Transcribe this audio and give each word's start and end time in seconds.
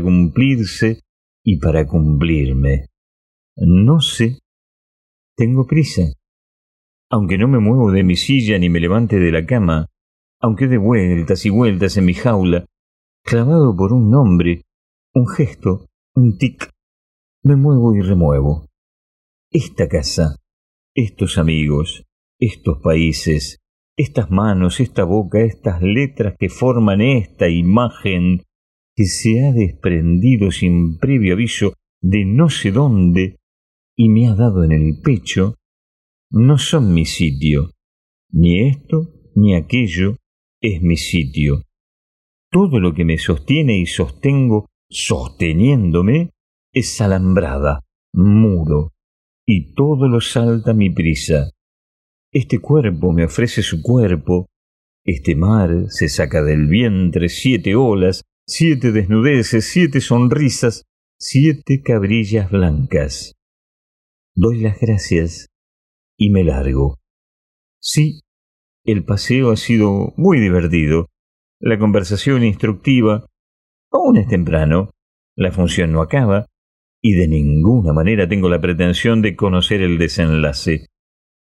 cumplirse 0.00 1.00
y 1.44 1.58
para 1.58 1.86
cumplirme. 1.86 2.86
No 3.56 4.00
sé. 4.00 4.38
Tengo 5.36 5.66
prisa. 5.66 6.02
Aunque 7.10 7.36
no 7.36 7.48
me 7.48 7.58
muevo 7.58 7.90
de 7.90 8.04
mi 8.04 8.16
silla 8.16 8.58
ni 8.58 8.70
me 8.70 8.80
levante 8.80 9.18
de 9.18 9.30
la 9.30 9.44
cama, 9.44 9.88
aunque 10.40 10.66
de 10.66 10.78
vueltas 10.78 11.44
y 11.44 11.50
vueltas 11.50 11.96
en 11.96 12.06
mi 12.06 12.14
jaula, 12.14 12.64
clavado 13.22 13.76
por 13.76 13.92
un 13.92 14.10
nombre, 14.10 14.62
un 15.14 15.28
gesto, 15.28 15.86
un 16.14 16.38
tic, 16.38 16.70
me 17.42 17.56
muevo 17.56 17.94
y 17.94 18.00
remuevo. 18.00 18.66
Esta 19.50 19.88
casa, 19.88 20.36
estos 20.94 21.36
amigos, 21.36 22.04
estos 22.38 22.80
países, 22.82 23.58
estas 23.96 24.30
manos, 24.30 24.80
esta 24.80 25.04
boca, 25.04 25.40
estas 25.40 25.82
letras 25.82 26.34
que 26.38 26.48
forman 26.48 27.02
esta 27.02 27.48
imagen 27.48 28.42
que 28.94 29.06
se 29.06 29.44
ha 29.44 29.52
desprendido 29.52 30.50
sin 30.50 30.98
previo 30.98 31.34
aviso 31.34 31.74
de 32.00 32.24
no 32.24 32.50
sé 32.50 32.72
dónde 32.72 33.36
y 33.96 34.08
me 34.08 34.28
ha 34.28 34.34
dado 34.34 34.64
en 34.64 34.72
el 34.72 35.00
pecho, 35.00 35.54
no 36.30 36.58
son 36.58 36.94
mi 36.94 37.04
sitio. 37.04 37.70
Ni 38.30 38.68
esto 38.68 39.12
ni 39.34 39.54
aquello 39.54 40.16
es 40.60 40.82
mi 40.82 40.96
sitio. 40.96 41.62
Todo 42.50 42.80
lo 42.80 42.94
que 42.94 43.04
me 43.04 43.18
sostiene 43.18 43.78
y 43.78 43.86
sostengo 43.86 44.66
sosteniéndome 44.90 46.30
es 46.72 47.00
alambrada, 47.00 47.80
muro, 48.12 48.92
y 49.46 49.74
todo 49.74 50.08
lo 50.08 50.20
salta 50.20 50.74
mi 50.74 50.90
prisa. 50.90 51.50
Este 52.30 52.58
cuerpo 52.60 53.12
me 53.12 53.24
ofrece 53.24 53.62
su 53.62 53.82
cuerpo, 53.82 54.46
este 55.04 55.34
mar 55.34 55.86
se 55.88 56.08
saca 56.08 56.42
del 56.42 56.66
vientre 56.66 57.28
siete 57.28 57.74
olas 57.74 58.22
siete 58.46 58.92
desnudeces, 58.92 59.66
siete 59.66 60.00
sonrisas, 60.00 60.84
siete 61.18 61.82
cabrillas 61.82 62.50
blancas. 62.50 63.34
Doy 64.34 64.60
las 64.60 64.80
gracias 64.80 65.48
y 66.16 66.30
me 66.30 66.44
largo. 66.44 66.98
Sí, 67.80 68.20
el 68.84 69.04
paseo 69.04 69.50
ha 69.52 69.56
sido 69.56 70.12
muy 70.16 70.40
divertido, 70.40 71.08
la 71.60 71.78
conversación 71.78 72.42
instructiva, 72.44 73.26
aún 73.90 74.16
es 74.16 74.26
temprano, 74.26 74.90
la 75.36 75.52
función 75.52 75.92
no 75.92 76.02
acaba, 76.02 76.46
y 77.00 77.14
de 77.14 77.28
ninguna 77.28 77.92
manera 77.92 78.28
tengo 78.28 78.48
la 78.48 78.60
pretensión 78.60 79.22
de 79.22 79.36
conocer 79.36 79.82
el 79.82 79.98
desenlace. 79.98 80.86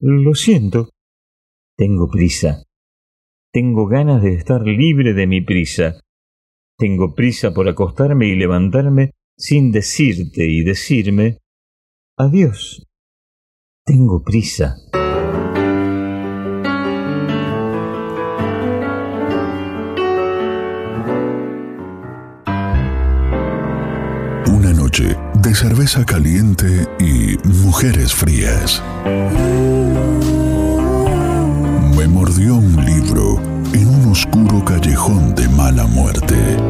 Lo 0.00 0.34
siento. 0.34 0.90
Tengo 1.76 2.08
prisa. 2.08 2.64
Tengo 3.52 3.86
ganas 3.86 4.22
de 4.22 4.34
estar 4.34 4.62
libre 4.62 5.12
de 5.12 5.26
mi 5.26 5.40
prisa. 5.40 6.00
Tengo 6.80 7.14
prisa 7.14 7.52
por 7.52 7.68
acostarme 7.68 8.28
y 8.28 8.34
levantarme 8.36 9.10
sin 9.36 9.70
decirte 9.70 10.46
y 10.46 10.64
decirme 10.64 11.36
adiós. 12.16 12.86
Tengo 13.84 14.22
prisa. 14.22 14.76
Una 24.46 24.72
noche 24.72 25.18
de 25.34 25.54
cerveza 25.54 26.06
caliente 26.06 26.86
y 26.98 27.36
mujeres 27.46 28.14
frías. 28.14 28.82
Me 31.94 32.08
mordió 32.08 32.54
un 32.54 32.82
libro 32.86 33.38
en 33.74 33.86
un 33.86 34.10
oscuro 34.10 34.64
callejón 34.64 35.34
de 35.34 35.48
mala 35.48 35.86
muerte. 35.86 36.69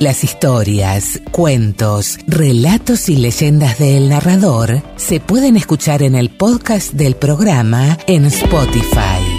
Las 0.00 0.22
historias, 0.22 1.20
cuentos, 1.32 2.20
relatos 2.28 3.08
y 3.08 3.16
leyendas 3.16 3.80
del 3.80 4.08
narrador 4.08 4.80
se 4.94 5.18
pueden 5.18 5.56
escuchar 5.56 6.04
en 6.04 6.14
el 6.14 6.30
podcast 6.30 6.92
del 6.92 7.16
programa 7.16 7.98
en 8.06 8.26
Spotify. 8.26 9.37